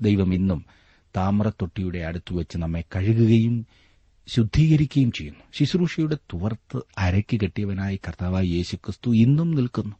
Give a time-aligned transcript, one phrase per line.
[0.00, 0.64] ദൈവം ഇന്നും
[1.16, 3.66] താമ്രത്തൊട്ടിയുടെ അടുത്ത് വെച്ച് നമ്മെ കഴുകുകയും
[4.28, 5.40] ശുദ്ധീകരിക്കുകയും ചെയ്യുന്നു.
[5.54, 9.96] ശുശ്രൂഷയുടെ തുവർത്ത് അരക്കി കെട്ടിയവനായി കർത്താവായ യേശുക്രിസ്തു ഇന്നും നിൽക്കുന്നു.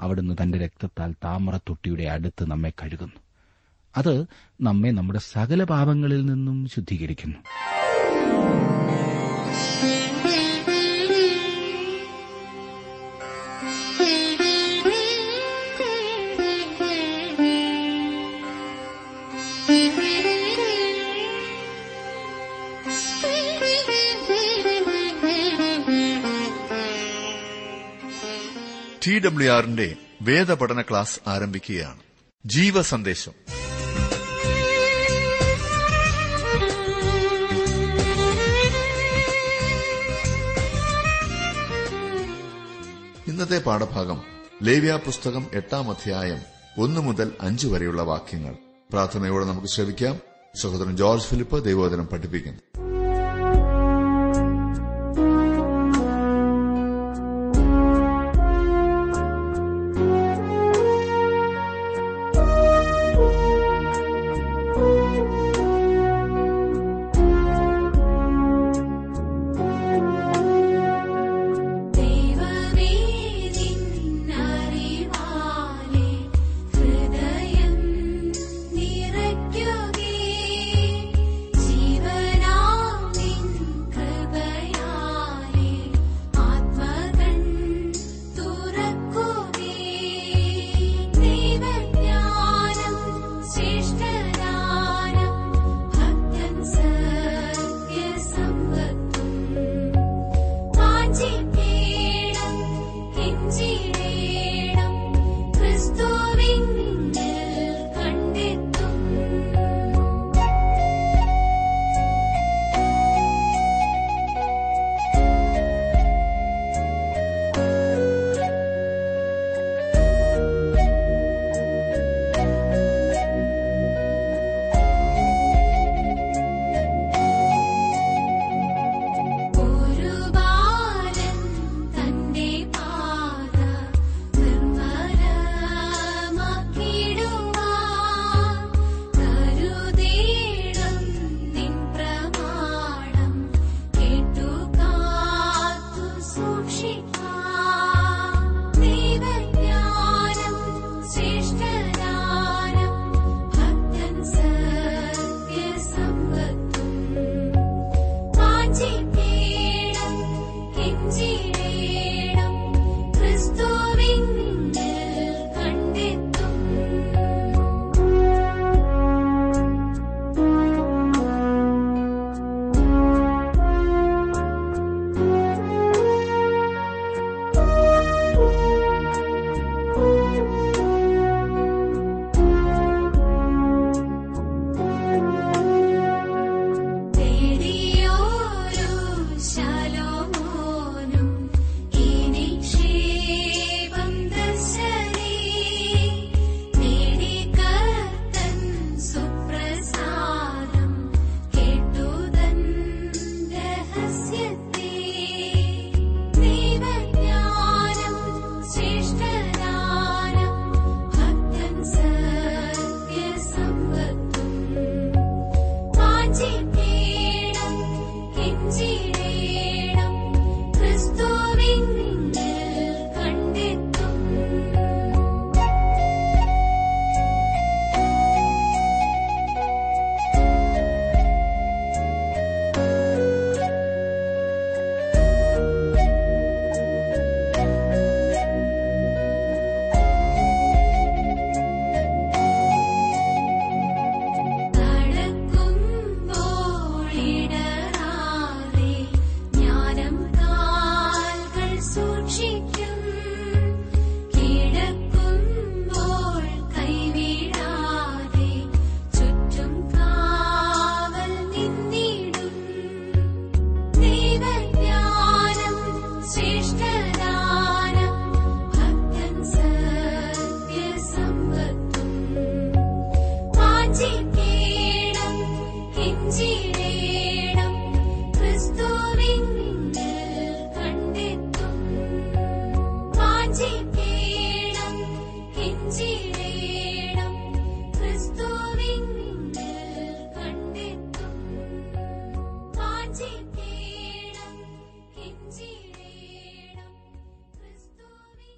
[0.00, 3.20] അവിടുന്ന് തന്റെ രക്തത്താൽ താമ്രത്തൊട്ടിയുടെ അടുത്ത് നമ്മെ കഴുകുന്നു.
[3.96, 4.26] അത്
[4.60, 7.38] നമ്മെ നമ്മുടെ സകല പാപങ്ങളിൽ നിന്നും ശുദ്ധീകരിക്കുന്നു.
[29.06, 31.98] ടി ഡബ്ല്യു ആറിന്റെ വേദപഠന ക്ലാസ് ആരംഭിക്കുകയാണ്.
[32.46, 33.32] ജീവ സന്ദേശം
[43.28, 44.22] ഇന്നത്തെ പാഠഭാഗം
[44.62, 46.38] ലേവ്യ പുസ്തകം എട്ടാം അധ്യായം
[46.78, 48.54] ഒന്നു മുതൽ അഞ്ചു വരെയുള്ള വാക്യങ്ങൾ.
[48.92, 50.18] പ്രാർത്ഥനയോടെ നമുക്ക് ശ്രമിക്കാം
[50.60, 52.79] സഹോദരൻ ജോർജ് ഫിലിപ്പ് ദൈവോദനം പഠിപ്പിക്കുന്നു.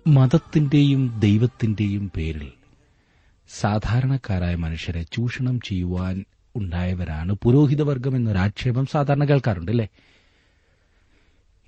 [0.07, 2.53] മതത്തിന്റെയും ദൈവത്തിന്റെയും പേരിൽ
[3.51, 6.25] സാധാരണക്കാരായ മനുഷ്യരെ ചൂഷണം ചെയ്യുവാൻ
[6.57, 7.33] ഉണ്ടായവരാണ്.
[7.43, 9.89] പുരോഹിതവർഗം എന്നൊരാക്ഷേപം സാധാരണ കേൾക്കാറുണ്ട് അല്ലേ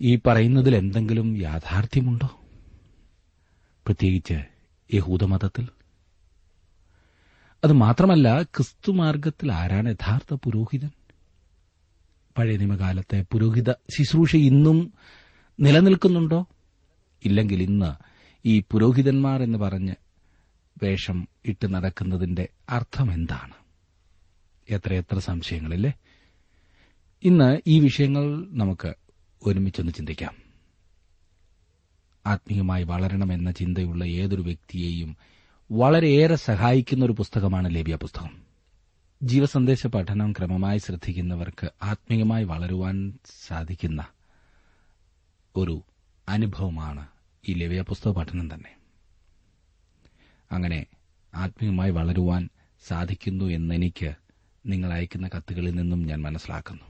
[0.00, 2.40] ഈ പറയുന്നതിൽ എന്തെങ്കിലും യാഥാർത്ഥ്യമുണ്ടോ?
[3.86, 4.44] പ്രത്യേകിച്ച്
[4.94, 5.68] യഹൂദമതത്തിൽ
[7.64, 10.90] അത് മാത്രമല്ല ക്രിസ്തുമാർഗത്തിൽ ആരാണ് യഥാർത്ഥ പുരോഹിതൻ?
[12.38, 14.92] പഴയ നിയമകാലത്തെ പുരോഹിത ശുശ്രൂഷ ഇന്നും
[15.60, 16.46] നിലനിൽക്കുന്നുണ്ടോ?
[17.24, 17.94] ഇല്ലെങ്കിൽ ഇന്ന്
[18.44, 19.94] ഈ പുരോഹിതന്മാർ എന്ന് പറഞ്ഞ്
[20.82, 23.63] വേഷം ഇട്ട് നടക്കുന്നതിന്റെ അർത്ഥം എന്താണ്?
[24.70, 25.92] എത്രയെത്ര സംശയങ്ങളില്ലേ?
[27.22, 28.94] ഇന്ന് ഈ വിഷയങ്ങൾ നമുക്ക്
[29.46, 30.34] ഒരുമിച്ചൊന്ന് ചിന്തിക്കാം.
[32.26, 35.16] ആത്മീയമായി വളരണമെന്ന ചിന്തയുള്ള ഏതൊരു വ്യക്തിയെയും
[35.72, 38.42] വളരെയേറെ സഹായിക്കുന്ന ഒരു പുസ്തകമാണ് ലേബിയ പുസ്തകം.
[39.22, 44.06] ജീവസന്ദേശ പഠനം ക്രമമായി ശ്രദ്ധിക്കുന്നവർക്ക് ആത്മീയമായി വളരുവാൻ സാധിക്കുന്ന
[45.56, 45.82] ഒരു
[46.28, 47.06] അനുഭവമാണ്
[47.48, 48.76] ഈ ലേവിയ പുസ്തക പഠനം തന്നെ.
[50.52, 50.86] അങ്ങനെ
[51.34, 52.48] ആത്മീയമായി വളരുവാൻ
[52.86, 54.23] സാധിക്കുന്നു എന്നെനിക്ക്
[54.66, 56.82] നിങ്ങൾ അയക്കുന്ന കത്തുകളിൽ നിന്നും ഞാൻ മനസ്സിലാക്കുന്നു.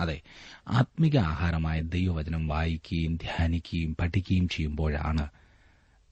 [0.00, 0.20] അതെ
[0.68, 5.28] ആത്മിക ആഹാരമായ ദൈവവചനം വായിക്കുകയും ധ്യാനിക്കുകയും പഠിക്കുകയും ചെയ്യുമ്പോഴാണ്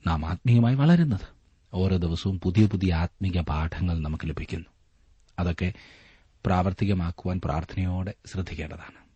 [0.07, 1.29] നാം ആത്മീയമായി വളരുന്നത്.
[1.75, 4.67] ഓരോ ദിവസവും പുതിയ പുതിയ ആത്മീക പാഠങ്ങൾ നമുക്ക് ലഭിക്കുന്നു.
[5.39, 5.73] അതൊക്കെ
[6.47, 9.09] പ്രാവർത്തികമാക്കുവാൻ പ്രാർത്ഥനയോടെ ശ്രദ്ധിക്കേണ്ടതാണ്.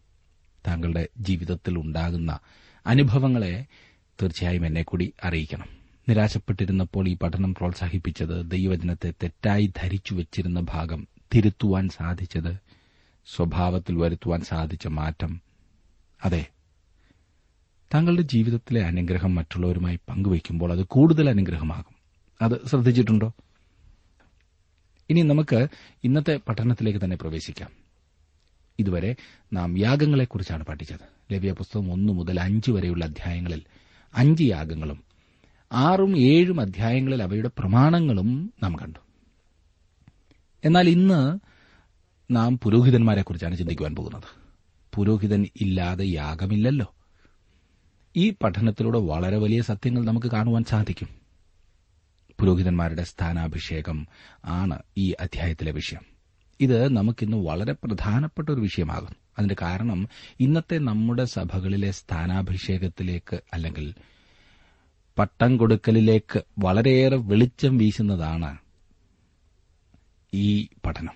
[0.67, 2.39] താങ്കളുടെ ജീവിതത്തിൽ ഉണ്ടാകുന്ന
[2.87, 3.67] അനുഭവങ്ങളെ
[4.23, 5.67] തീർച്ചയായും എന്നെ കൂടി അറിയിക്കണം.
[6.09, 12.57] നിരാശപ്പെട്ടിരുന്നപ്പോൾ ഈ പഠനം പ്രോത്സാഹിപ്പിച്ചത് ദൈവവചനത്തെ തെറ്റായി ധരിച്ചു വച്ചിരുന്ന ഭാഗം തിരുത്തുവാൻ സാധിച്ചത്
[13.37, 15.41] സ്വഭാവത്തിൽ വരുത്തുവാൻ സാധിച്ച മാറ്റം.
[16.25, 16.47] അതെ
[17.95, 21.95] തങ്ങളുടെ ജീവിതത്തിലെ അനുഗ്രഹം മറ്റുള്ളവരുമായി പങ്കുവയ്ക്കുമ്പോൾ അത് കൂടുതൽ അനുഗ്രഹമാകും.
[22.43, 23.33] അത് ശ്രദ്ധിച്ചിട്ടുണ്ടോ?
[25.11, 25.67] ഇനി നമുക്ക്
[26.05, 27.71] ഇന്നത്തെ പഠനത്തിലേക്ക് തന്നെ പ്രവേശിക്കാം.
[28.79, 29.17] ഇതുവരെ
[29.53, 31.35] നാം യാഗങ്ങളെക്കുറിച്ചാണ് പഠിച്ചത്.
[31.35, 33.63] ലവ്യ പുസ്തകം ഒന്നു മുതൽ അഞ്ച് വരെയുള്ള അധ്യായങ്ങളിൽ
[34.15, 35.05] അഞ്ച് യാഗങ്ങളും
[35.73, 39.02] ആറും ഏഴും അധ്യായങ്ങളിൽ അവയുടെ പ്രമാണങ്ങളും നാം കണ്ടു.
[40.65, 41.39] എന്നാൽ ഇന്ന്
[42.31, 44.23] നാം പുരോഹിതന്മാരെക്കുറിച്ചാണ് ചിന്തിക്കുവാൻ പോകുന്നത്.
[44.97, 46.95] പുരോഹിതൻ ഇല്ലാതെ യാഗമില്ലല്ലോ.
[48.17, 51.09] ഈ പഠനത്തിലൂടെ വളരെ വലിയ സത്യങ്ങൾ നമുക്ക് കാണുവാൻ സാധിക്കും.
[52.41, 54.07] പുരോഹിതന്മാരുടെ സ്ഥാനാഭിഷേകം
[54.45, 56.13] ആണ് ഈ അധ്യായത്തിലെ വിഷയം.
[56.61, 60.09] ഇത് നമുക്കിന്ന് വളരെ പ്രധാനപ്പെട്ട ഒരു വിഷയമാകും അതിന്റെ കാരണം
[60.41, 63.95] ഇന്നത്തെ നമ്മുടെ സഭകളിലെ സ്ഥാനാഭിഷേകത്തിലേക്ക് അല്ലെങ്കിൽ
[65.19, 68.59] പട്ടം കൊടുക്കലിലേക്ക് വളരെയേറെ വെളിച്ചം വീശുന്നതാണ്
[70.35, 71.15] ഈ പഠനം.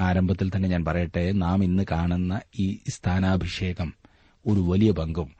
[0.00, 3.94] ആരംഭത്തിൽ തന്നെ ഞാൻ പറയട്ടെ നാം ഇന്ന് കാണുന്ന ഈ സ്ഥാനാഭിഷേകം
[4.46, 5.32] ഒരു വലിയ പങ്കും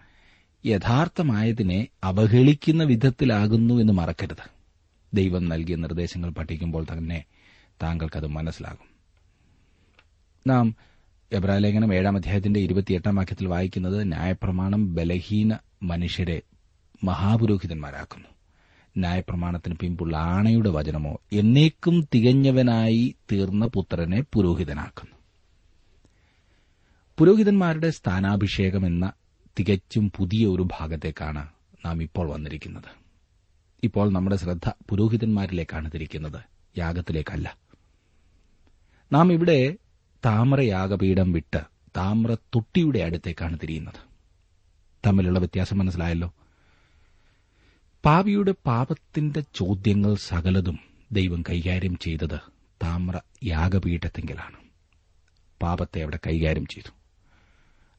[0.66, 4.50] യഥാർത്ഥമായതിനെ അവഹേളിക്കുന്ന വിധത്തിലാകുന്നു എന്ന് മറക്കരുത്.
[5.14, 7.24] ദൈവം നൽകിയ നിർദ്ദേശങ്ങൾ പഠിക്കുമ്പോൾ തന്നെ
[7.82, 8.88] താങ്കൾക്കത് മനസ്സിലാകും.
[10.46, 10.76] നാം
[11.32, 16.42] എബ്രാലേഖനം ഏഴാം അധ്യായത്തിന്റെ ഇരുപത്തിയെട്ടാം വാക്യത്തിൽ വായിക്കുന്നത് ന്യായപ്രമാണം ബലഹീന മനുഷ്യരെ
[17.04, 18.28] മഹാപുരോഹിതന്മാരാക്കുന്നു.
[18.98, 25.16] ന്യായപ്രമാണത്തിന് പിമ്പുള്ള ആണയുടെ വചനമോ എന്നേക്കും തികഞ്ഞവനായി തീർന്ന പുത്രനെ പുരോഹിതനാക്കുന്നു.
[27.18, 29.12] പുരോഹിതന്മാരുടെ സ്ഥാനാഭിഷേകം എന്ന
[29.58, 31.48] തികച്ചും പുതിയ ഒരു ഭാഗത്തേക്കാണ്
[31.86, 33.08] നാം ഇപ്പോൾ വന്നിരിക്കുന്നത്.
[33.84, 36.40] ഇപ്പോൾ നമ്മുടെ ശ്രദ്ധ പുരോഹിതന്മാരിലേക്കാണ് തിരിക്കുന്നത്
[36.78, 37.56] യാഗത്തിലേക്കല്ല.
[39.12, 39.76] നാം ഇവിടെ
[40.24, 41.58] താമരയാഗപീഠം വിട്ട്
[41.96, 44.08] താമ്ര തൊട്ടിയുടെ അടുത്തേക്കാണ് തിരിയുന്നത്.
[45.06, 46.34] തമ്മിലുള്ള വ്യത്യാസം മനസ്സിലായല്ലോ?
[48.04, 50.78] പാപിയുടെ പാപത്തിന്റെ ചോദ്യങ്ങൾ സകലതും
[51.12, 52.38] ദൈവം കൈകാര്യം ചെയ്തത്
[52.82, 54.56] താമ്ര യാഗപീഠത്തെങ്കിലാണ്.
[55.62, 56.90] പാപത്തെ അവിടെ കൈകാര്യം ചെയ്തു.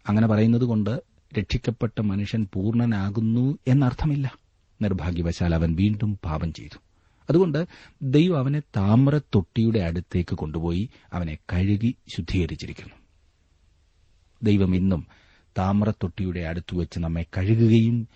[0.08, 1.04] അങ്ങനെ പറയുന്നത് കൊണ്ട്
[1.40, 4.38] രക്ഷിക്കപ്പെട്ട മനുഷ്യൻ പൂർണനാകുന്നു എന്നർത്ഥമില്ല.
[4.82, 6.78] നിർഭാഗ്യവശാൽ അവൻ വീണ്ടും പാപം ചെയ്തു.
[7.30, 7.66] അതുകൊണ്ട്
[8.02, 12.94] ദൈവം അവനെ താമ്ര തൊട്ടിയുടെ അടുത്തേക്ക് കൊണ്ടുപോയി അവനെ കഴുകി ശുദ്ധീകരിച്ചിരിക്കുന്നു.
[14.44, 15.08] ദൈവം ഇന്നും
[15.58, 18.08] താമ്ര തൊട്ടിയുടെ അടുത്ത് വെച്ച് നമ്മെ കഴുകുകയും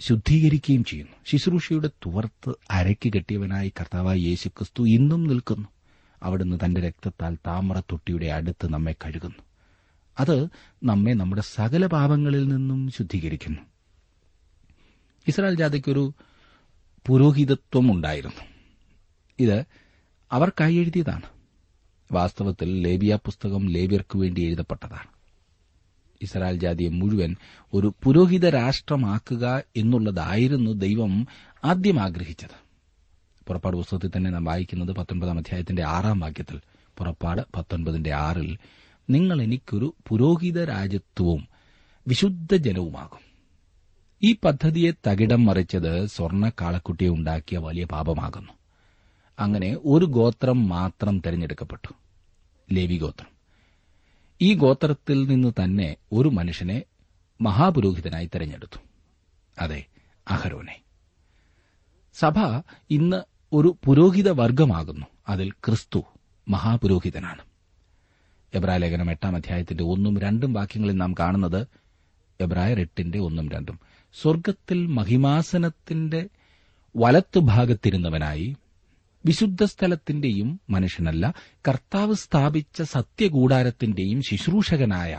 [0.00, 1.12] ശുദ്ധീകരിക്കുകയും ചെയ്യുന്നു.
[1.26, 5.68] ശുശ്രൂഷയുടെ തുവർത്ത് അരയ്ക്ക് കെട്ടിയവനായി കർത്താവായ യേശുക്രിസ്തു ഇന്നും നിൽക്കുന്നു.
[6.22, 9.42] അവിടുന്ന് തന്റെ രക്തത്താൽ താമ്ര തൊട്ടിയുടെ അടുത്ത് നമ്മെ കഴുകുന്നു.
[10.20, 10.46] അത്
[10.84, 13.60] നമ്മെ നമ്മുടെ സകല പാപങ്ങളിൽ നിന്നും ശുദ്ധീകരിക്കുന്നു.
[15.28, 16.14] ഇസ്രായേൽ ജാതിക്കൊരു
[17.06, 18.42] പുരോഹിതത്വം ഉണ്ടായിരുന്നു
[19.38, 19.64] ഇത്
[20.32, 21.22] അവർ എഴുതിയതാണ്.
[22.12, 25.19] വാസ്തവത്തിൽ ലേബിയ പുസ്തകം ലേബിയർക്കു വേണ്ടി എഴുതപ്പെട്ടതാണ്.
[26.22, 27.36] ഇസ്രായേൽ ജാതിയെ മുഴുവൻ
[27.74, 31.26] ഒരു പുരോഹിത രാഷ്ട്രമാക്കുക എന്നുള്ളതായിരുന്നു ദൈവം
[31.64, 32.70] ആദ്യം ആഗ്രഹിച്ചത്.
[33.46, 36.60] പുറപ്പാട് പുസ്തകത്തിൽ തന്നെ നാം വായിക്കുന്നത് പത്തൊൻപതാം അധ്യായത്തിന്റെ ആറാം വാക്യത്തിൽ
[36.98, 38.58] പുറപ്പാട് പത്തൊൻപതിന്റെ ആറിൽ
[39.10, 41.48] നിങ്ങൾ എനിക്കൊരു പുരോഹിത രാജ്യത്വവും
[42.08, 43.30] വിശുദ്ധ ജനവുമാകും.
[44.22, 48.52] ഈ പദ്ധതിയെ തകിടം മറിച്ചത് സ്വർണ കാളക്കുട്ടിയെ ഉണ്ടാക്കിയ വലിയ പാപമാകുന്നു.
[49.38, 51.94] അങ്ങനെ ഒരു ഗോത്രം മാത്രം തെരഞ്ഞെടുക്കപ്പെട്ടു.
[52.72, 53.29] ലേവി ഗോത്രം.
[54.42, 56.82] ഈ ഗോത്രത്തിൽ നിന്ന് തന്നെ ഒരു മനുഷ്യനെ
[57.40, 58.78] മഹാപുരോഹിതനായി തെരഞ്ഞെടുത്തു.
[59.58, 59.84] അതെ
[60.28, 60.80] അഹരോനെ.
[62.14, 65.06] സഭ ഇന്ന് ഒരു പുരോഹിത വർഗമാകുന്നു.
[65.28, 66.04] അതിൽ ക്രിസ്തു
[66.48, 67.42] മഹാപുരോഹിതനാണ്.
[68.54, 71.66] എബ്രാലേഖനം എട്ടാം അധ്യായത്തിന്റെ ഒന്നും രണ്ടും വാക്യങ്ങളിൽ നാം കാണുന്നത്
[72.40, 73.80] എബ്രായർ എട്ടിന്റെ ഒന്നും രണ്ടും.
[74.22, 76.28] സ്വർഗത്തിൽ മഹിമാസനത്തിന്റെ
[76.96, 78.56] വലത്തുഭാഗത്തിരുന്നവനായി
[79.24, 81.34] വിശുദ്ധ സ്ഥലത്തിന്റെയും മനുഷ്യനല്ല
[81.68, 85.12] കർത്താവ് സ്ഥാപിച്ച സത്യകൂടാരത്തിന്റെയും ശുശ്രൂഷകനായ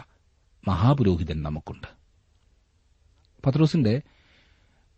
[0.67, 1.87] മഹാപുരോഹിതൻ നമുക്കുണ്ട്.
[3.43, 4.01] പത്രോസിന്റെ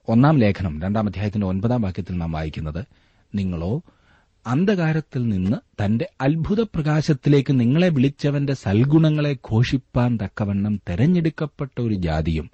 [0.07, 2.85] ഒന്നാം ലേഖനം രണ്ടാം അധ്യായത്തിന്റെ ഒൻപതാം വാക്യത്തിൽ നാം വായിക്കുന്നത്
[3.33, 3.81] നിങ്ങളോ
[4.45, 12.49] അന്ധകാരത്തിൽ നിന്ന് തന്റെ അത്ഭുത പ്രകാശത്തിലേക്ക് നിങ്ങളെ വിളിച്ചവന്റെ സൽഗുണങ്ങളെ ഘോഷിപ്പാൻ തക്കവണ്ണം തെരഞ്ഞെടുക്കപ്പെട്ട ഒരു ജാതിയും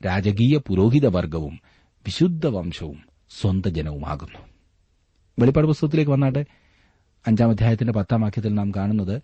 [0.00, 1.56] രാജകീയ പുരോഹിതവർഗവും
[2.06, 4.51] വിശുദ്ധ വംശവും സ്വന്ത ജനവുമാകുന്നു
[5.38, 6.44] വെളിപ്പാട് പുസ്തകത്തിലേക്ക് വന്നാട്ടെ.
[7.26, 9.22] അഞ്ചാം അധ്യായത്തിന്റെ പത്താം വാക്യത്തിൽ നാം കാണുന്നത്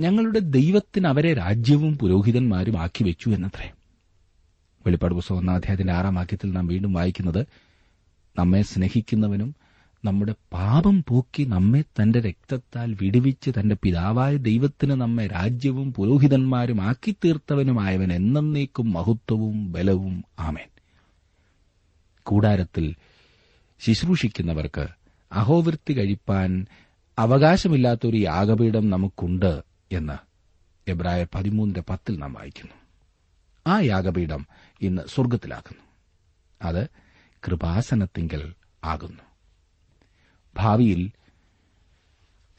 [0.00, 3.72] ഞങ്ങളുടെ ദൈവത്തിന് അവരെ രാജ്യവും പുരോഹിതന്മാരും ആക്കി വെച്ചു എന്നത്രേ.
[4.86, 7.46] വെളിപ്പാട് പുസ്തകം ഒന്നാം അധ്യായത്തിന്റെ ആറാം വാക്യത്തിൽ നാം വീണ്ടും വായിക്കുന്നത്
[8.38, 9.54] നമ്മെ സ്നേഹിക്കുന്നവനും
[10.04, 18.12] നമ്മുടെ പാപം പോക്കി നമ്മെ തന്റെ രക്തത്താൽ വിടുവിച്ച് തന്റെ പിതാവായ ദൈവത്തിന് നമ്മെ രാജ്യവും പുരോഹിതന്മാരും ആക്കി തീർത്തവനുമായവൻ
[18.12, 20.24] എന്നേക്കും മഹത്വവും ബലവും.
[20.38, 20.68] ആമേൻ.
[22.22, 22.94] കൂടാരത്തിൽ
[23.80, 24.88] ശുശ്രൂഷിക്കുന്നവർക്ക്
[25.32, 26.66] അഹോവൃത്തി കഴിപ്പാൻ
[27.18, 30.18] അവകാശമില്ലാത്തൊരു യാഗപീഠം നമുക്കുണ്ട് എന്ന്
[30.90, 32.72] എബ്രായ പതിമൂന്നിന്റെ പത്തിൽ നാം വായിക്കുന്നു.
[33.66, 34.46] ആ യാഗപീഠം
[34.80, 35.82] ഇന്ന് സ്വർഗത്തിലാക്കുന്നു
[36.62, 36.88] അത്
[37.46, 38.54] കൃപാസനത്തിങ്കൽ
[38.84, 39.22] ആകുന്നു.
[40.56, 41.10] ഭാവിയിൽ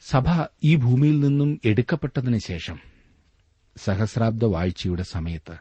[0.00, 0.24] സഭ
[0.64, 2.78] ഈ ഭൂമിയിൽ നിന്നും എടുക്കപ്പെട്ടതിന് ശേഷം
[3.76, 5.56] സഹസ്രാബ്ദ വാഴ്ചയുടെ സമയത്ത്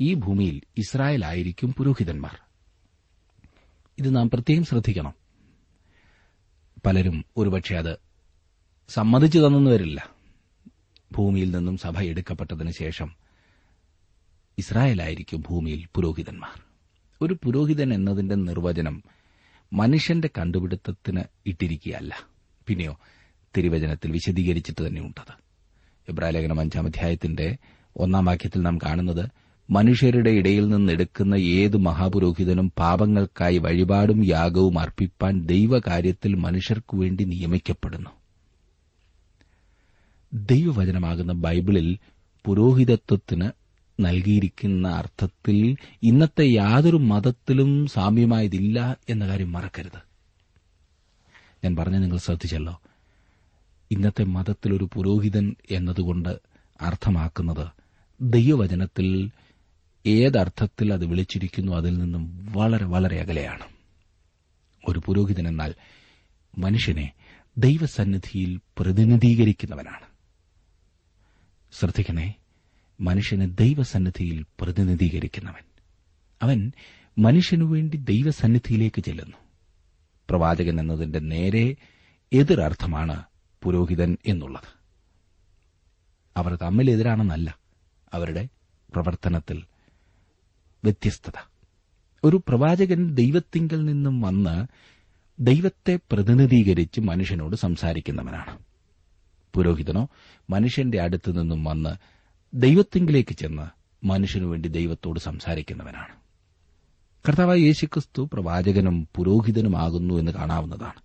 [0.00, 2.49] ഈ ഭൂമിയിൽ ഇസ്രായേലായിരിക്കും പുരോഹിതന്മാർ.
[4.00, 5.14] ഇത് നാം പ്രത്യേകം ശ്രദ്ധിക്കണം.
[6.86, 7.98] പലരും ഒരുപക്ഷെ അത്
[8.88, 10.10] സമ്മതിച്ചു തന്നെന്ന് വരില്ല
[11.12, 13.14] ഭൂമിയിൽ നിന്നും സഭ എടുക്കപ്പെട്ടതിന് ശേഷം
[14.58, 16.62] ഇസ്രായേലായിരിക്കും ഭൂമിയിൽ പുരോഹിതന്മാർ.
[17.22, 19.02] ഒരു പുരോഹിതൻ എന്നതിന്റെ നിർവചനം
[19.72, 22.26] മനുഷ്യന്റെ കണ്ടുപിടുത്തത്തിന് ഇട്ടിരിക്കുകയല്ല.
[22.66, 22.98] പിന്നെയോ
[23.56, 25.32] തിരുവചനത്തിൽ വിശദീകരിച്ചിട്ട് തന്നെയുണ്ടത്.
[26.08, 27.56] ഇബ്രാലേഖനം അഞ്ചാം അധ്യായത്തിന്റെ
[27.96, 29.30] ഒന്നാം വാക്യത്തിൽ നാം കാണുന്നത്
[29.70, 38.10] മനുഷ്യരുടെ ഇടയിൽ നിന്നെടുക്കുന്ന ഏത് മഹാപുരോഹിതനും പാപങ്ങൾക്കായി വഴിപാടും യാഗവും അർപ്പിപ്പാൻ ദൈവകാര്യത്തിൽ മനുഷ്യർക്കു വേണ്ടി നിയമിക്കപ്പെടുന്നു.
[40.34, 41.98] ദൈവവചനമാകുന്ന ബൈബിളിൽ
[42.44, 43.50] പുരോഹിതത്വത്തിന്
[44.00, 50.10] നൽകിയിരിക്കുന്ന അർത്ഥത്തിൽ ഇന്നത്തെ യാതൊരു മതത്തിലും സാമ്യമായതില്ല എന്ന കാര്യം മറക്കരുത്.
[51.64, 52.80] ഞാൻ പറഞ്ഞ നിങ്ങൾ ശ്രദ്ധിച്ചല്ലോ.
[53.90, 56.40] ഇന്നത്തെ മതത്തിലൊരു പുരോഹിതൻ എന്നതുകൊണ്ട്
[56.80, 57.66] അർത്ഥമാക്കുന്നത്
[58.20, 59.30] ദൈവവചനത്തിൽ
[60.06, 63.66] ഏതർത്ഥത്തിൽ അത് വിളിച്ചിരിക്കുന്നു അതിൽ നിന്നും വളരെ വളരെ അകലെയാണ്.
[64.88, 65.74] ഒരു പുരോഹിതൻ എന്നാൽ
[66.58, 67.12] മനുഷ്യനെ
[67.58, 70.06] ദൈവസന്നിധിയിൽ പ്രതിനിധീകരിക്കുന്നവനാണ്.
[71.72, 72.34] ശ്രദ്ധിക്കണേ
[73.00, 75.62] മനുഷ്യനെ ദൈവസന്നിധിയിൽ പ്രതിനിധീകരിക്കുന്നവൻ.
[76.42, 76.72] അവൻ
[77.18, 79.36] മനുഷ്യനു വേണ്ടി ദൈവസന്നിധിയിലേക്ക് ചെല്ലുന്നു.
[80.30, 81.76] പ്രവാചകൻ എന്നതിന്റെ നേരെ
[82.32, 83.22] എതിരർത്ഥമാണ്
[83.62, 84.80] പുരോഹിതൻ എന്നുള്ളത്.
[86.36, 87.58] അവർ തമ്മിൽ എതിരാണെന്നല്ല
[88.12, 88.48] അവരുടെ
[88.92, 89.62] പ്രവർത്തനത്തിൽ
[90.84, 91.50] വ്യത്യസ്തത.
[92.24, 94.66] ഒരു പ്രവാചകൻ ദൈവത്തിങ്കിൽ നിന്നും വന്ന്
[95.40, 98.58] ദൈവത്തെ പ്രതിനിധീകരിച്ച് മനുഷ്യനോട് സംസാരിക്കുന്നവനാണ്.
[99.54, 100.08] പുരോഹിതനോ
[100.50, 101.90] മനുഷ്യന്റെ അടുത്തു നിന്നും വന്ന്
[102.54, 106.20] ദൈവത്തിങ്കിലേക്ക് ചെന്ന് മനുഷ്യനു വേണ്ടി ദൈവത്തോട് സംസാരിക്കുന്നവനാണ്.
[107.28, 111.02] കർത്താവായ യേശുക്രിസ്തു പ്രവാചകനും പുരോഹിതനുമാകുന്നു എന്ന് കാണാവുന്നതാണ്.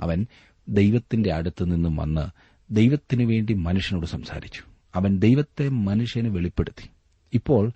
[0.00, 0.26] അവൻ
[0.68, 2.28] ദൈവത്തിന്റെ അടുത്തു നിന്നും വന്ന്
[2.70, 4.62] ദൈവത്തിനു വേണ്ടി മനുഷ്യനോട് സംസാരിച്ചു.
[4.94, 6.90] അവൻ ദൈവത്തെ മനുഷ്യന് വെളിപ്പെടുത്തി.
[7.34, 7.72] ഇപ്പോൾ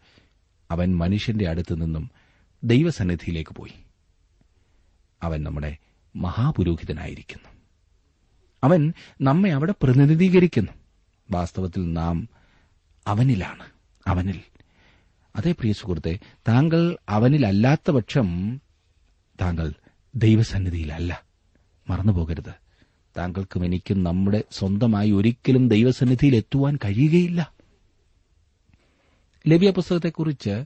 [0.71, 2.11] അവൻ മനുഷ്യന്റെ അടുത്തു നിന്നും
[2.65, 3.73] ദൈവസന്നിധിയിലേക്ക് പോയി.
[5.23, 5.77] അവൻ നമ്മുടെ
[6.17, 7.49] മഹാപുരോഹിതനായിരിക്കുന്നു.
[8.65, 10.73] അവൻ നമ്മെ അവിടെ പ്രതിനിധീകരിക്കുന്നു.
[11.31, 12.29] വാസ്തവത്തിൽ നാം
[13.07, 13.67] അവനിലാണ്.
[14.07, 14.41] അവനിൽ.
[15.37, 18.61] അതേ പ്രിയ സുഹൃത്തെ താങ്കൾ അവനിലല്ലാത്ത പക്ഷം
[19.41, 19.73] താങ്കൾ
[20.15, 21.23] ദൈവസന്നിധിയിലല്ല.
[21.91, 22.55] മറന്നുപോകരുത്.
[23.19, 27.58] താങ്കൾക്കും എനിക്കും നമ്മുടെ സ്വന്തമായി ഒരിക്കലും ദൈവസന്നിധിയിൽ എത്തുവാൻ കഴിയുകയില്ല.
[29.49, 30.65] ലവ്യ പുസ്തകത്തെക്കുറിച്ച്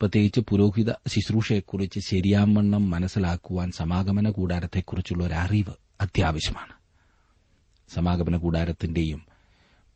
[0.00, 6.72] പ്രത്യേകിച്ച് പുരോഹിത ശുശ്രൂഷയെക്കുറിച്ച് ശരിയാവണ്ണം മനസ്സിലാക്കുവാൻ സമാഗമന കൂടാരത്തെക്കുറിച്ചുള്ള ഒരു അറിവ് അത്യാവശ്യമാണ്.
[7.94, 9.26] സമാഗമന കൂടാരത്തിന്റെയും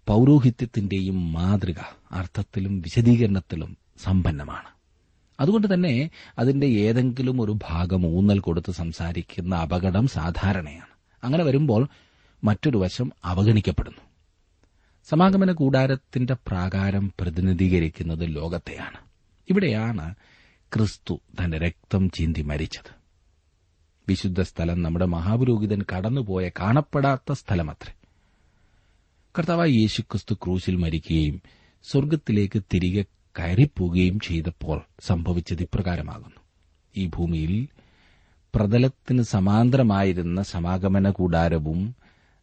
[0.07, 1.75] പൌരോഹിത്യത്തിന്റെയും മാതൃക
[2.11, 4.69] അർത്ഥത്തിലും വിശദീകരണത്തിലും സമ്പന്നമാണ്.
[5.41, 11.25] അതുകൊണ്ട് തന്നെ അതിന്റെ ഏതെങ്കിലും ഒരു ഭാഗം ഊന്നൽ കൊടുത്ത് സംസാരിക്കുന്ന അപകടം സാധാരണയാണ്.
[11.25, 11.89] അങ്ങനെ വരുമ്പോൾ
[12.45, 14.14] മറ്റൊരു വശം അവഗണിക്കപ്പെടുന്നു.
[15.05, 18.97] സമാഗമന കൂടാരത്തിന്റെ പ്രാകാരം പ്രതിനിധീകരിക്കുന്നത് ലോകത്തെയാണ്.
[19.51, 20.15] ഇവിടെയാണ്
[20.75, 22.95] ക്രിസ്തു തന്റെ രക്തം ചീന്തി മരിച്ചത്.
[24.09, 27.95] വിശുദ്ധ സ്ഥലം നമ്മുടെ മഹാപുരോഹിതൻ കടന്നുപോയ കാണപ്പെടാത്ത സ്ഥലമത്രേ.
[29.39, 31.43] കർത്താവായ യേശുക്രിസ്തു ക്രൂശിൽ മരിക്കുകയും
[31.83, 33.03] സ്വർഗത്തിലേക്ക് തിരികെ
[33.39, 36.41] കയറിപ്പോവുകയും ചെയ്തപ്പോൾ സംഭവിച്ചത് ഇപ്രകാരമാകുന്നു.
[36.97, 37.69] ഈ ഭൂമിയിൽ
[38.55, 41.97] പ്രതലത്തിന് സമാന്തരമായിരുന്ന സമാഗമന കൂടാരവും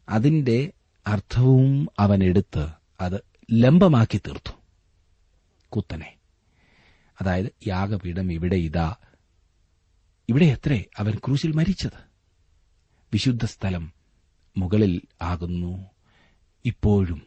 [0.08, 0.72] അതിന്റെ
[1.06, 2.68] അർത്ഥവും അവൻ എടുത്ത്
[3.00, 3.20] അത്
[3.52, 4.52] ലംബമാക്കി തീർത്തു.
[5.68, 6.14] കുത്തനെ.
[7.20, 8.94] അതായത് യാഗപീഠം ഇവിടെ ഇതാ.
[10.28, 10.84] ഇവിടെ എത്രേ?
[10.98, 12.12] അവൻ ക്രൂശിൽ മരിച്ചത്.
[13.12, 13.92] വിശുദ്ധ സ്ഥലം
[14.56, 15.90] മുകളിൽ ആകുന്നു.
[16.64, 17.26] ഇപ്പോഴും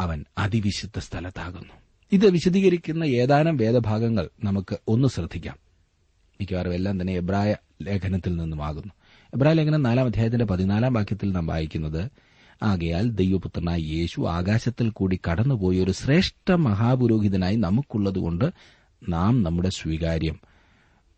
[0.00, 1.74] അവൻ അതിവിശുദ്ധ സ്ഥലത്താകുന്നു.
[2.12, 5.58] ഇത് വിശദീകരിക്കുന്ന ഏതാനും വേദഭാഗങ്ങൾ നമുക്ക് ഒന്ന് ശ്രദ്ധിക്കാം.
[6.40, 8.92] മിക്കവാറും എല്ലാം തന്നെ എബ്രായ ലേഖനത്തിൽ നിന്നുമാകുന്നു.
[9.34, 12.10] എബ്രായ ലേഖനം നാലാം അധ്യായത്തിന്റെ പതിനാലാം വാക്യത്തിൽ നാം വായിക്കുന്നത്
[12.64, 18.46] ആകയാൽ ദൈവപുത്രനായ യേശു ആകാശത്തിൽ കൂടി കടന്നുപോയ ഒരു ശ്രേഷ്ഠ മഹാപുരോഹിതനായി നമുക്കുള്ളതുകൊണ്ട്
[19.02, 20.36] നാം നമ്മുടെ സ്വീകാര്യം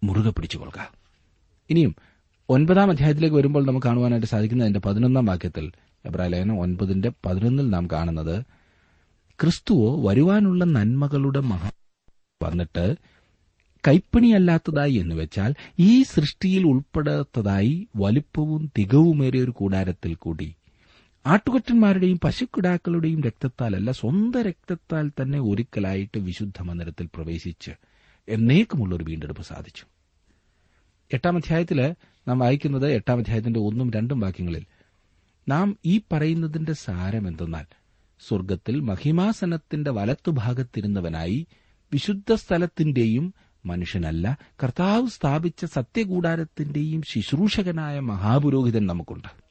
[0.03, 0.79] മുറുകെ പിടിച്ചുകൊള്ളുക.
[1.71, 1.93] ഇനിയും
[2.49, 5.65] ഒൻപതാം അധ്യായത്തിലേക്ക് വരുമ്പോൾ നമുക്ക് കാണുവാനായിട്ട് സാധിക്കുന്ന അതിന്റെ പതിനൊന്നാം വാക്യത്തിൽ
[6.05, 8.37] എബ്രായ ലേഖനം ഒൻപതിന്റെ പതിനൊന്നിൽ നാം കാണുന്നത്
[9.39, 11.63] ക്രിസ്തുവോ വരുവാനുള്ള നന്മകളുടെ മഹ
[12.41, 12.85] വന്നിട്ട്
[13.85, 15.51] കൈപ്പണിയല്ലാത്തതായി എന്ന് വെച്ചാൽ
[15.81, 20.49] ഈ സൃഷ്ടിയിൽ ഉൾപ്പെടാത്തതായി വലുപ്പവും തികവുമേറിയ ഒരു കൂടാരത്തിൽ കൂടി
[21.27, 27.71] ആട്ടുകൊറ്റന്മാരുടെയും പശുക്കിടാക്കളുടെയും രക്തത്താലല്ല സ്വന്തം രക്തത്താൽ തന്നെ ഒരിക്കലായിട്ട് വിശുദ്ധ മന്ദിരത്തിൽ പ്രവേശിച്ച്
[28.29, 29.85] എന്നേക്കുമുള്ള ഒരു വീണ്ടെടുപ്പ് സാധിച്ചു.
[31.13, 31.95] എട്ടാം അധ്യായത്തിൽ
[32.29, 34.65] നാം വായിക്കുന്നത് എട്ടാം അധ്യായത്തിന്റെ ഒന്നും രണ്ടും വാക്യങ്ങളിൽ
[35.49, 37.67] നാം ഈ പറയുന്നതിന്റെ സാരം എന്തെന്നാൽ
[38.21, 41.47] സ്വർഗത്തിൽ മഹിമാസനത്തിന്റെ വലത്തുഭാഗത്തിരുന്നവനായി
[41.93, 43.35] വിശുദ്ധ സ്ഥലത്തിന്റെയും
[43.67, 49.46] മനുഷ്യനല്ല കർത്താവ് സ്ഥാപിച്ച സത്യകൂടാരത്തിന്റെയും ശുശ്രൂഷകനായ മഹാപുരോഹിതൻ നമുക്കുണ്ട്.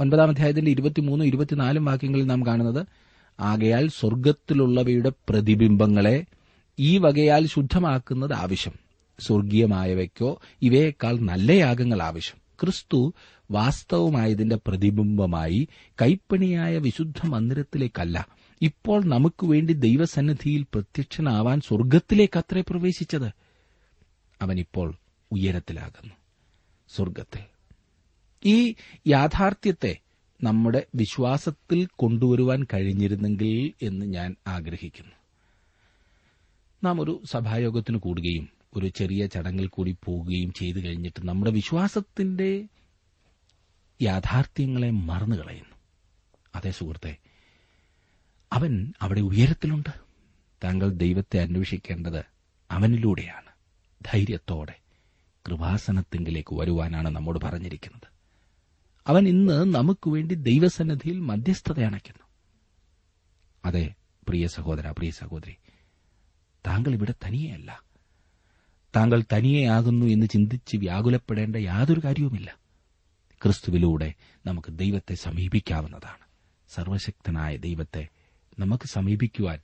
[0.00, 2.86] ഒൻപതാം അധ്യായത്തിന്റെ ഇരുപത്തിമൂന്നും ഇരുപത്തിനാലും വാക്യങ്ങളിൽ നാം കാണുന്നത്
[3.40, 6.24] ആകയാൽ സ്വർഗത്തിലുള്ളവയുടെ പ്രതിബിംബങ്ങളെ
[6.78, 8.72] ഈ വകയാൽ ശുദ്ധമാക്കുന്നത് ആവശ്യം.
[9.20, 12.40] സ്വർഗീയമായവയ്ക്കോ ഇവയേക്കാൾ നല്ല യാഗങ്ങൾ ആവശ്യം.
[12.60, 13.14] ക്രിസ്തു
[13.50, 15.68] വാസ്തവമായതിന്റെ പ്രതിബിംബമായി
[16.02, 18.28] കൈപ്പണിയായ വിശുദ്ധ മന്ദിരത്തിലേക്കല്ല.
[18.62, 23.32] ഇപ്പോൾ നമുക്ക് വേണ്ടി ദൈവസന്നിധിയിൽ പ്രത്യക്ഷനാവാൻ സ്വർഗത്തിലേക്കത്രേ പ്രവേശിച്ചത്.
[24.42, 24.94] അവനിപ്പോൾ
[25.32, 26.14] ഉയരത്തിലാകുന്നു.
[26.96, 27.49] സ്വർഗത്തിൽ
[28.44, 28.74] ഈ
[29.06, 29.98] യാഥാർത്ഥ്യത്തെ
[30.42, 35.12] നമ്മുടെ വിശ്വാസത്തിൽ കൊണ്ടുവരുവാൻ കഴിഞ്ഞിരുന്നെങ്കിൽ എന്ന് ഞാൻ ആഗ്രഹിക്കുന്നു.
[36.84, 42.68] നാം ഒരു സഭായോഗത്തിന് കൂടുകയും ഒരു ചെറിയ ചടങ്ങിൽ കൂടി പോവുകയും ചെയ്തു കഴിഞ്ഞിട്ട് നമ്മുടെ വിശ്വാസത്തിന്റെ
[44.02, 45.76] യാഥാർത്ഥ്യങ്ങളെ മറന്നു കളയുന്നു.
[46.54, 47.16] അതേ സുഹൃത്തെ
[48.52, 49.90] അവൻ അവിടെ ഉയരത്തിലുണ്ട്.
[50.64, 52.24] താങ്കൾ ദൈവത്തെ അന്വേഷിക്കേണ്ടത്
[52.70, 53.50] അവനിലൂടെയാണ്.
[54.06, 54.78] ധൈര്യത്തോടെ
[55.48, 58.09] കൃപാസനത്തിങ്കിലേക്ക് വരുവാനാണ് നമ്മോട് പറഞ്ഞിരിക്കുന്നത്.
[59.06, 62.26] അവൻ ഇന്ന് നമുക്ക് വേണ്ടി ദൈവസന്നിധിയിൽ മധ്യസ്ഥത അണയ്ക്കുന്നു.
[63.64, 63.94] അതെ
[64.28, 65.56] പ്രിയ സഹോദര പ്രിയ സഹോദരി
[66.66, 67.84] താങ്കൾ ഇവിടെ തനിയെയല്ല.
[68.96, 72.58] താങ്കൾ തനിയെയാകുന്നു എന്ന് ചിന്തിച്ച് വ്യാകുലപ്പെടേണ്ട യാതൊരു കാര്യവുമില്ല.
[73.42, 74.14] ക്രിസ്തുവിലൂടെ
[74.46, 76.24] നമുക്ക് ദൈവത്തെ സമീപിക്കാവുന്നതാണ്.
[76.68, 78.08] സർവശക്തനായ ദൈവത്തെ
[78.58, 79.58] നമുക്ക് സമീപിക്കുവാൻ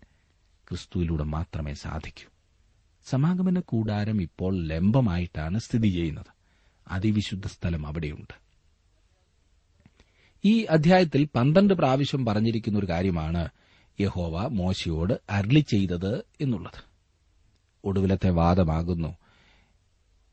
[0.69, 2.31] ക്രിസ്തുവിലൂടെ മാത്രമേ സാധിക്കൂ.
[3.05, 6.27] സമാഗമന കൂടാരം ഇപ്പോൾ ലംബമായിട്ടാണ് സ്ഥിതി ചെയ്യുന്നത്.
[6.89, 8.46] അതിവിശുദ്ധ സ്ഥലം അവിടെയുണ്ട്.
[10.45, 13.49] ഈ അധ്യായത്തിൽ പന്ത്രണ്ട് പ്രാവശ്യം പറഞ്ഞിരിക്കുന്ന ഒരു കാര്യമാണ്
[14.01, 16.85] യഹോവ മോശയോട് അരളി ചെയ്തത് എന്നുള്ളത്.
[17.85, 19.17] ഒടുവിലത്തെ വാദമാകുന്നു.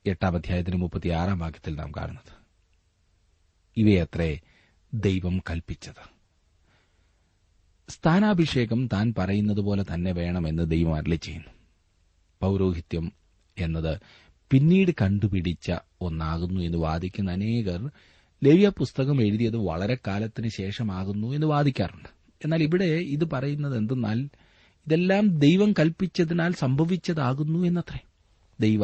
[0.05, 2.33] എട്ടാം അധ്യായത്തിന് മുപ്പത്തിയാറാം വാക്യത്തിൽ നാം കാണുന്നത്.
[3.77, 4.39] ഇവയത്രേ
[4.93, 6.13] ദൈവം കൽപ്പിച്ചത്.
[7.89, 11.49] സ്ഥാനാഭിഷേകം താൻ പറയുന്നത് പോലെ തന്നെ വേണമെന്ന് ദൈവം അരളി ചെയ്യുന്നു.
[12.41, 13.11] പൌരോഹിത്യം
[13.57, 13.99] എന്നത്
[14.51, 17.89] പിന്നീട് കണ്ടുപിടിച്ച ഒന്നാകുന്നു എന്ന് വാദിക്കുന്ന അനേകർ
[18.43, 22.09] ലേവ്യ പുസ്തകം എഴുതിയത് വളരെ കാലത്തിന് ശേഷമാകുന്നു എന്ന് വാദിക്കാറുണ്ട്.
[22.43, 24.29] എന്നാൽ ഇവിടെ ഇത് പറയുന്നത് എന്തെന്നാൽ
[24.87, 27.99] ഇതെല്ലാം ദൈവം കൽപ്പിച്ചതിനാൽ സംഭവിച്ചതാകുന്നു എന്നത്രേ.
[28.59, 28.81] ദൈവ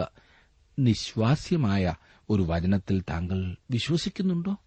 [0.80, 1.94] നിശ്വാസ്യമായ
[2.30, 4.58] ഒരു വചനത്തിൽ താങ്കൾ വിശ്വസിക്കുന്നുണ്ടോ?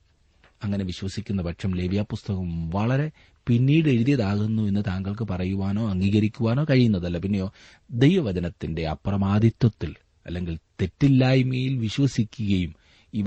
[0.65, 3.11] അങ്ങനെ വിശ്വസിക്കുന്ന പക്ഷം ലേവ്യ പുസ്തകം വളരെ
[3.47, 7.19] പിന്നീട് എഴുതിയതാകുന്നു എന്ന് താങ്കൾക്ക് പറയുവാനോ അംഗീകരിക്കുവാനോ കഴിയുന്നതല്ല.
[7.19, 7.53] പിന്നെയോ
[7.91, 9.95] ദൈവവചനത്തിന്റെ അപ്രമാദിത്വത്തിൽ
[10.27, 12.75] അല്ലെങ്കിൽ തെറ്റില്ലായ്മയിൽ വിശ്വസിക്കുകയും
[13.15, 13.25] ഇവ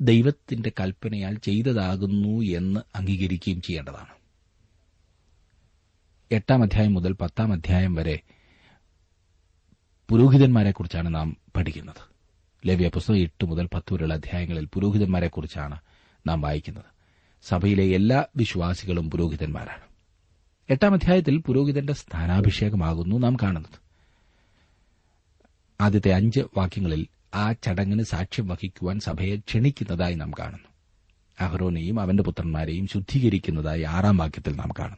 [0.00, 4.18] ദൈവത്തിന്റെ കൽപ്പനയാൽ ചെയ്തതാകുന്നു എന്ന് അംഗീകരിക്കുകയും ചെയ്യേണ്ടതാണ്.
[6.32, 8.20] എട്ടാം അധ്യായം മുതൽ പത്താം അധ്യായം വരെ
[10.10, 12.18] പുരോഹിതന്മാരെക്കുറിച്ചാണ് നാം പഠിക്കുന്നത്.
[12.66, 15.80] ലവ്യ പുസ്തകം എട്ട് മുതൽ പത്ത് വരെയുള്ള അധ്യായങ്ങളിൽ പുരോഹിതന്മാരെക്കുറിച്ചാണ്
[16.26, 16.84] നാം വായിക്കുന്നത്.
[17.42, 19.82] സഭയിലെ എല്ലാ വിശ്വാസികളും പുരോഹിതന്മാരാണ്.
[20.70, 23.88] എട്ടാം അധ്യായത്തിൽ പുരോഹിതന്റെ സ്ഥാനാഭിഷേകമാകുന്നു നാം കാണുന്നത്.
[25.80, 30.68] ആദ്യത്തെ അഞ്ച് വാക്യങ്ങളിൽ ആ ചടങ്ങിന് സാക്ഷ്യം വഹിക്കുവാൻ സഭയെ ക്ഷണിക്കുന്നതായി നാം കാണുന്നു.
[31.40, 34.96] അഹ്റോനെയും അവന്റെ പുത്രന്മാരെയും ശുദ്ധീകരിക്കുന്നതായി ആറാം വാക്യത്തിൽ നാം കാണുന്നു.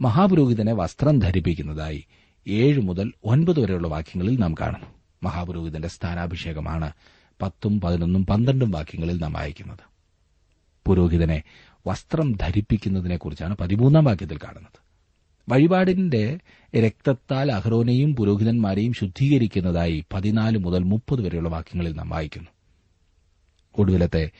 [0.00, 2.06] മഹാപുരോഹിതനെ വസ്ത്രം ധരിപ്പിക്കുന്നതായി
[2.48, 4.86] ഏഴ് മുതൽ ഒൻപത് വരെയുള്ള വാക്യങ്ങളിൽ നാം കാണുന്നു.
[5.22, 6.92] മഹാപുരോഹിതന്റെ സ്ഥാനാഭിഷേകമാണ്
[7.42, 9.78] പത്തും പതിനൊന്നും പന്ത്രണ്ടും വാക്യങ്ങളിൽ നാം വായിക്കുന്നത്.
[10.86, 11.42] പുരോഹിതനെ
[11.86, 14.85] വസ്ത്രം ധരിപ്പിക്കുന്നതിനെക്കുറിച്ചാണ് പതിമൂന്നാം വാക്യത്തിൽ കാണുന്നത്.
[15.48, 16.38] വഴിപാടിന്റെ
[16.76, 22.48] രക്തത്താൽ അഹ്റോനെയും പുരോഹിതന്മാരെയും ശുദ്ധീകരിക്കുന്നതായി പതിനാല് മുതൽ മുപ്പത് വരെയുള്ള വാക്യങ്ങളിൽ നാം വായിക്കുന്നു.
[23.78, 24.30] ഒടുവിലത്തെ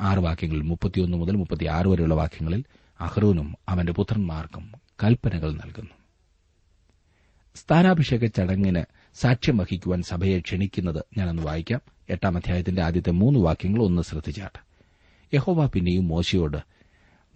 [0.00, 2.64] ആറ് വാക്യങ്ങളിൽ മുപ്പത്തിയൊന്ന് മുതൽ മുപ്പത്തിയാറ് വരെയുള്ള വാക്യങ്ങളിൽ
[3.00, 4.72] അഹ്റോനും അവന്റെ പുത്രന്മാർക്കും
[5.04, 5.90] കൽപ്പനകൾ നൽകുന്നു.
[7.54, 8.84] സ്ഥാനാഭിഷേക ചടങ്ങിന്
[9.14, 11.80] സാക്ഷ്യം വഹിക്കുവാൻ സഭയെ ക്ഷണിക്കുന്നത് ഞാനൊന്ന് വായിക്കാം.
[12.08, 14.58] എട്ടാം അധ്യായത്തിന്റെ ആദ്യത്തെ മൂന്ന് വാക്യങ്ങൾ ഒന്ന് ശ്രദ്ധിച്ചാട്ട്.
[15.34, 16.56] യഹോവ പിന്നെയും മോശയോട്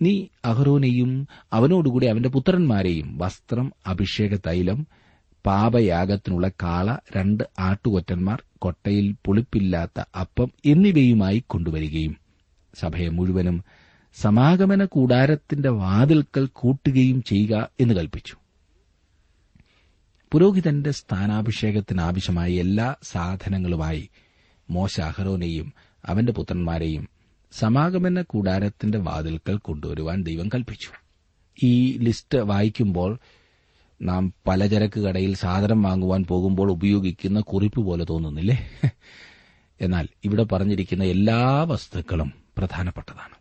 [0.00, 4.86] നീ അഹ്റോനെയും അവനോടുകൂടി അവന്റെ പുത്രന്മാരെയും വസ്ത്രം അഭിഷേക തൈലം
[5.44, 12.14] പാപയാഗത്തിനുള്ള കാള രണ്ട് ആട്ടുകൊറ്റന്മാർ കൊട്ടയിൽ പുളിപ്പില്ലാത്ത അപ്പം എന്നിവയുമായി കൊണ്ടുവരികയും
[12.74, 13.64] സഭയെ മുഴുവനും
[14.16, 18.36] സമാഗമന കൂടാരത്തിന്റെ വാതിൽക്കൽ കൂട്ടുകയും ചെയ്യുക എന്ന് കൽപ്പിച്ചു.
[20.32, 24.08] പുരോഹിതന്റെ സ്ഥാനാഭിഷേകത്തിനാവശ്യമായ എല്ലാ സാധനങ്ങളുമായി
[24.70, 25.72] മോശ അഹ്റോനെയും
[26.04, 27.08] അവന്റെ പുത്രന്മാരെയും
[27.58, 30.88] സമാഗമന കൂടാരത്തിന്റെ വാതിൽക്കൽ കൊണ്ടുവരുവാൻ ദൈവം കൽപ്പിച്ചു.
[31.62, 33.18] ഈ ലിസ്റ്റ് വായിക്കുമ്പോൾ
[34.02, 38.70] നാം പലചരക്ക് കടയിൽ സാധനം വാങ്ങുവാൻ പോകുമ്പോൾ ഉപയോഗിക്കുന്ന കുറിപ്പ് പോലെ തോന്നുന്നില്ലേ?
[39.80, 43.34] എന്നാൽ ഇവിടെ പറഞ്ഞിരിക്കുന്ന എല്ലാ വസ്തുക്കളും പ്രധാനപ്പെട്ടതാണ്.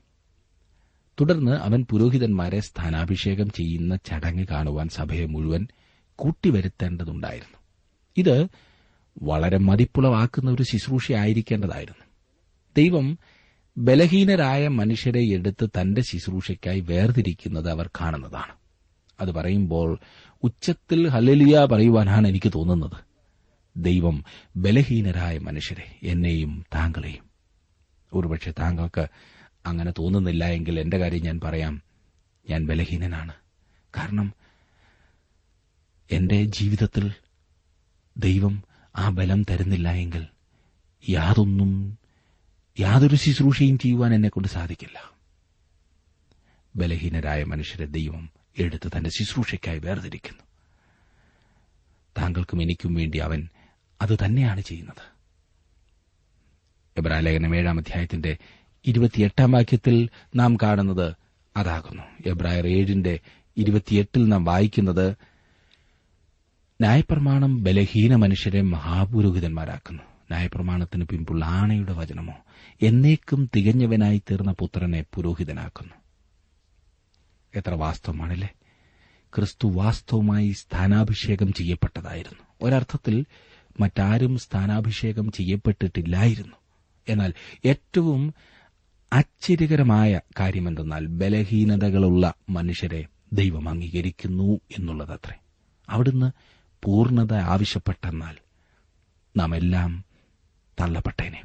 [1.21, 5.67] തുടർന്ന് അവൻ പുരോഹിതന്മാരെ സ്ഥാനാഭിഷേകം ചെയ്യുന്ന ചടങ്ങ് കാണുവാൻ സഭയെ മുഴുവൻ
[6.15, 7.57] കൂട്ടിവരുത്തേണ്ടതുണ്ടായിരുന്നു.
[8.17, 8.47] ഇത്
[9.21, 12.05] വളരെ മതിപ്പുളവാക്കുന്ന ഒരു ശുശ്രൂഷയായിരിക്കേണ്ടതായിരുന്നു.
[12.77, 13.17] ദൈവം
[13.77, 18.55] ബലഹീനരായ മനുഷ്യരെ എടുത്ത് തന്റെ ശുശ്രൂഷയ്ക്കായി വേർതിരിക്കുന്നത് അവർ കാണുന്നതാണ്.
[19.19, 19.99] അത് പറയുമ്പോൾ
[20.43, 22.97] ഉച്ചത്തിൽ ഹലലിയ പറയുവാനാണ് എനിക്ക് തോന്നുന്നത്.
[23.77, 24.23] ദൈവം
[24.55, 27.23] ബലഹീനരായ മനുഷ്യരെ എന്നെയും താങ്കളെയും.
[28.13, 29.07] ഒരുപക്ഷെ താങ്കൾക്ക്
[29.65, 31.81] അങ്ങനെ തോന്നുന്നില്ല എങ്കിൽ എന്റെ കാര്യം ഞാൻ പറയാം.
[32.49, 33.33] ഞാൻ ബലഹീനനാണ്.
[33.97, 34.33] കാരണം
[36.11, 37.11] എന്റെ ജീവിതത്തിൽ
[38.17, 38.63] ദൈവം
[38.95, 40.25] ആ ബലം തരുന്നില്ല എങ്കിൽ
[41.09, 42.02] യാതൊന്നും
[42.79, 45.11] യാതൊരു ശുശ്രൂഷയും ചെയ്യുവാൻ എന്നെക്കൊണ്ട് സാധിക്കില്ല.
[46.75, 50.43] ബലഹീനരായ മനുഷ്യരെ ദൈവം എടുത്ത് തന്റെ ശുശ്രൂഷയ്ക്കായി വേർതിരിക്കുന്നു.
[52.17, 53.47] താങ്കൾക്കും എനിക്കും വേണ്ടി അവൻ
[54.01, 55.13] അത് തന്നെയാണ് ചെയ്യുന്നത്.
[56.97, 58.37] എബ്രാലേഖനം ഏഴാം അധ്യായത്തിന്റെ
[58.85, 61.15] ഇരുപത്തിയെട്ടാം വാക്യത്തിൽ നാം കാണുന്നത്
[61.57, 62.03] അതാകുന്നു.
[62.25, 63.19] എബ്രായർ ഏഴിന്റെ
[63.57, 65.11] ഇരുപത്തിയെട്ടിൽ നാം വായിക്കുന്നത്
[66.81, 70.12] ന്യായപ്രമാണം ബലഹീന മനുഷ്യരെ മഹാപുരോഹിതന്മാരാക്കുന്നു.
[70.31, 72.33] ന്യായപ്രമാണത്തിന് പിൻപുള്ള ആണയുടെ വചനമോ
[72.81, 75.93] എന്നേക്കും തികഞ്ഞവനായി തീർന്ന പുത്രനെ പുരോഹിതനാക്കുന്നു.
[77.55, 78.49] എത്ര വാസ്തവമാണല്ലേ?
[79.35, 82.43] ക്രിസ്തു വാസ്തവമായി സ്ഥാനാഭിഷേകം ചെയ്യപ്പെട്ടതായിരുന്നു.
[82.61, 83.25] ഒരർത്ഥത്തിൽ
[83.79, 86.55] മറ്റാരും സ്ഥാനാഭിഷേകം ചെയ്യപ്പെട്ടിട്ടില്ലായിരുന്നു.
[87.09, 87.33] എന്നാൽ
[87.65, 88.33] ഏറ്റവും
[89.13, 95.35] ആശ്ചര്യകരമായ കാര്യമെന്തെന്നാൽ ബലഹീനതകളുള്ള മനുഷ്യരെ ദൈവം അംഗീകരിക്കുന്നു എന്നുള്ളതത്രേ.
[95.89, 96.31] അവിടുന്ന്
[96.83, 98.35] പൂർണത ആവശ്യപ്പെട്ടെന്നാൽ
[99.37, 100.05] നാം എല്ലാം
[100.79, 101.43] തള്ളപ്പെട്ടേനെ.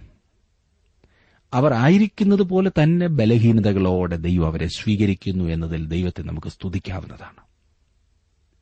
[1.55, 7.41] അവർ ആയിരിക്കുന്നത് പോലെ തന്നെ ബലഹീനതകളോടെ ദൈവം അവരെ സ്വീകരിക്കുന്നു എന്നതിൽ ദൈവത്തെ നമുക്ക് സ്തുതിക്കാവുന്നതാണ്.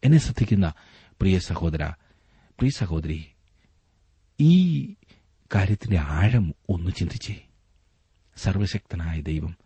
[0.05, 0.73] എന്നെ ശ്രദ്ധിക്കുന്ന
[1.21, 1.85] പ്രിയ സഹോദര
[2.31, 3.27] പ്രിയ സഹോദരി
[4.41, 4.85] ഈ
[5.55, 7.43] കാര്യത്തിന്റെ ആഴം ഒന്ന് ചിന്തിച്ചേ.
[8.37, 9.57] സർവശക്തനായ ദൈവം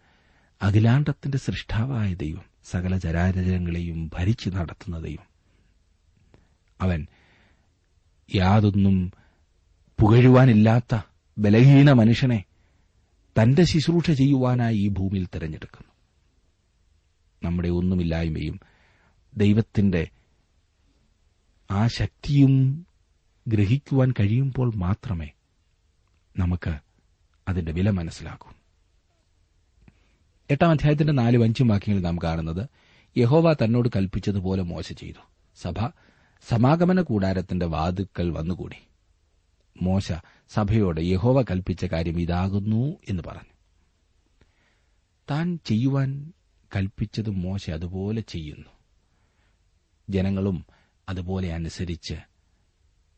[0.62, 5.26] അഖിലാണ്ടത്തിന്റെ സൃഷ്ടാവായ ദൈവം സകല ചരാചരങ്ങളെയും ഭരിച്ചു നടത്തുന്ന ദൈവം.
[6.80, 7.06] അവൻ
[8.34, 9.12] യാതൊന്നും
[10.00, 11.00] പുകഴുവാനില്ലാത്ത
[11.38, 12.44] ബലഹീന മനുഷ്യനെ
[13.42, 15.92] തന്റെ ശുശ്രൂഷ ചെയ്യുവാനായി ഈ ഭൂമിയിൽ തിരഞ്ഞെടുക്കുന്നു.
[17.42, 18.60] നമ്മുടെ ഒന്നുമില്ലായ്മയും
[19.36, 20.08] ദൈവത്തിന്റെ
[21.70, 22.86] ആ ശക്തിയും
[23.48, 25.30] ഗ്രഹിക്കുവാൻ കഴിയുമ്പോൾ മാത്രമേ
[26.38, 26.74] നമുക്ക്
[27.48, 28.50] അതിന്റെ വില മനസ്സിലാക്കൂ
[30.50, 32.68] എട്ടാം അധ്യായത്തിന്റെ നാലും അഞ്ചും വാക്യങ്ങളിൽ നാം കാണുന്നത്
[33.18, 35.22] യഹോവ തന്നോട് കൽപ്പിച്ചതുപോലെ മോശ ചെയ്തു.
[35.56, 35.88] സഭ
[36.48, 38.89] സമാഗമന കൂടാരത്തിന്റെ വാതുക്കൽ വന്നുകൂടി.
[39.82, 40.12] മോശ
[40.48, 43.52] സഭയോട് യഹോവ കൽപ്പിച്ച കാര്യം ഇതാകുന്നു എന്ന് പറഞ്ഞു.
[45.30, 46.32] താൻ ചെയ്യുവാൻ
[46.76, 48.70] കൽപ്പിച്ചത് മോശ അതുപോലെ ചെയ്യുന്നു.
[50.10, 50.66] ജനങ്ങളും
[51.08, 52.14] അതുപോലെ അനുസരിച്ച്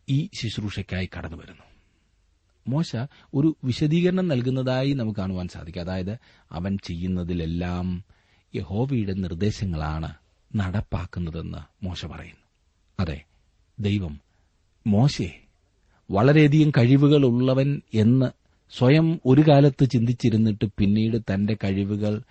[0.09, 1.63] ഈ ശുശ്രൂഷയ്ക്കായി കടന്നുവരുന്നു
[2.69, 2.97] മോശ
[3.35, 5.81] ഒരു വിശദീകരണം നൽകുന്നതായി നമുക്ക് കാണുവാൻ സാധിക്കും.
[5.81, 6.19] അതായത്
[6.53, 8.05] അവൻ ചെയ്യുന്നതിലെല്ലാം
[8.55, 10.15] യഹോവയുടെ നിർദ്ദേശങ്ങളാണ്
[10.57, 12.43] നടപ്പാക്കുന്നതെന്ന് മോശ പറയുന്നു.
[13.01, 13.25] അതെ
[13.81, 14.21] ദൈവം
[14.87, 15.47] മോശയെ
[16.13, 18.27] വളരെയധികം കഴിവുകൾ ഉള്ളവൻ എന്ന്
[18.79, 22.23] സ്വയം ഒരു കാലത്ത് ചിന്തിച്ചിരുന്നിട്ട് പിന്നീട് തന്റെ കഴിവുകൾ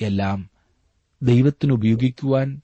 [0.00, 0.50] എല്ലാം
[1.22, 2.60] ദൈവത്തിന് ഉപയോഗിക്കുവാൻ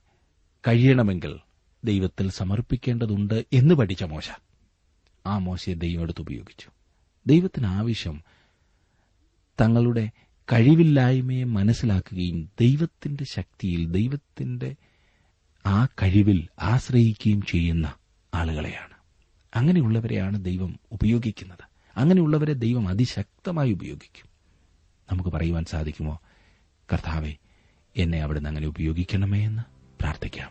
[0.69, 1.39] കഴിയണമെങ്കിൽ
[1.85, 4.31] ദൈവത്തിൽ സമർപ്പിക്കേണ്ടതുണ്ട് എന്ന് പഠിച്ച മോശ.
[5.27, 6.67] ആ മോശയെ ദൈവം ഉപയോഗിച്ചു.
[7.27, 8.23] ദൈവത്തിന് ആവശ്യം
[9.61, 10.11] തങ്ങളുടെ
[10.53, 14.77] കഴിവില്ലായ്മയെ മനസ്സിലാക്കുകയും ദൈവത്തിന്റെ ശക്തിയിൽ ദൈവത്തിന്റെ
[15.67, 17.93] ആ കഴിവിൽ ആശ്രയിക്കുകയും ചെയ്യുന്ന
[18.35, 18.92] ആളുകളെയാണ്.
[19.55, 21.73] അങ്ങനെയുള്ളവരെയാണ് ദൈവം ഉപയോഗിക്കുന്നത്.
[21.97, 24.29] അങ്ങനെയുള്ളവരെ ദൈവം അതിശക്തമായി ഉപയോഗിക്കും.
[25.13, 26.21] നമുക്ക് പറയുവാൻ സാധിക്കുമോ?
[26.93, 27.35] കർത്താവെ
[27.97, 29.63] എന്നെ അവിടുന്ന് അങ്ങനെ ഉപയോഗിക്കണമേ എന്ന്
[30.01, 30.51] പ്രാർത്ഥിക്കാം.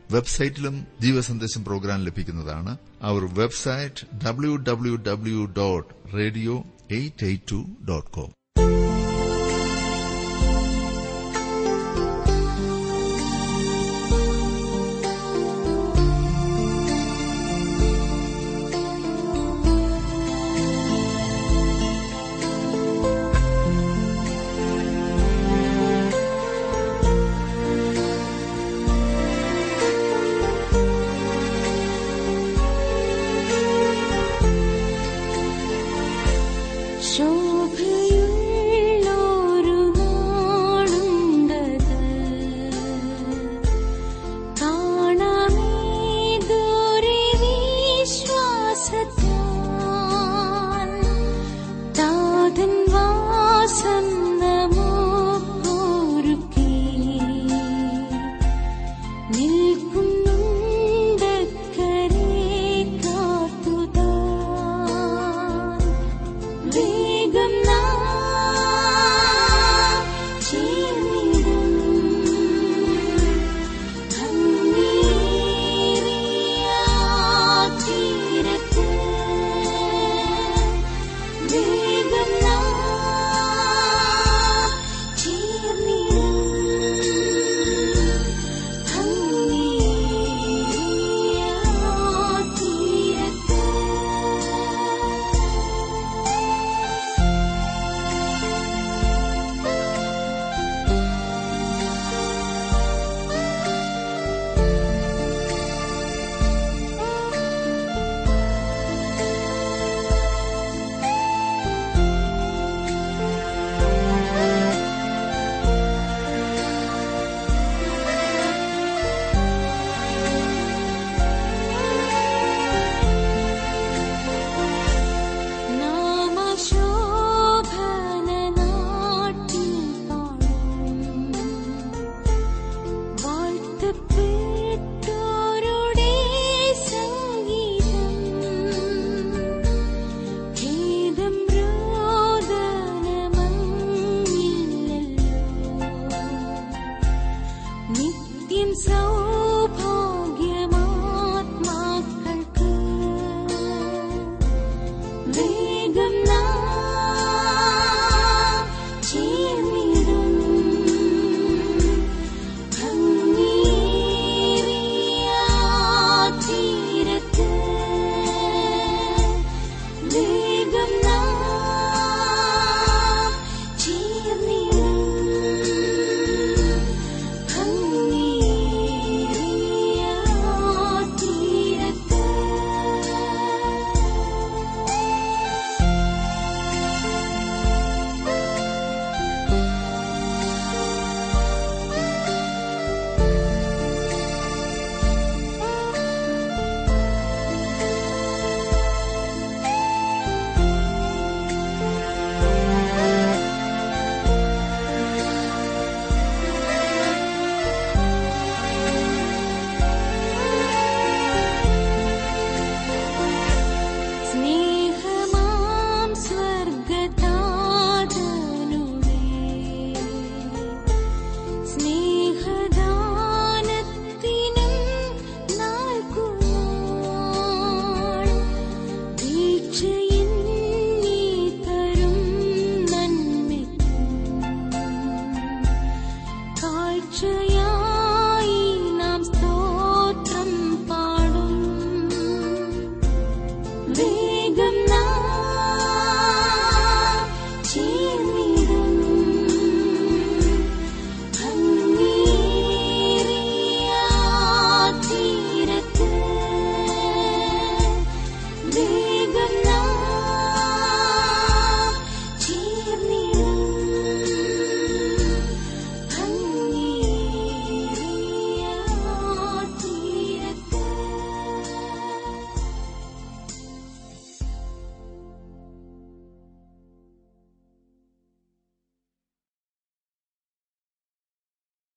[0.11, 2.77] വെബ്സൈറ്റിലും ജീവസന്ദേശം പ്രോഗ്രാം ലഭിക്കുന്നതാണ്.
[3.01, 8.40] അവർ website W W W dot radio eight eight two dot com